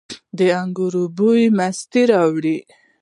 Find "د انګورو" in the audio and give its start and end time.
0.37-1.03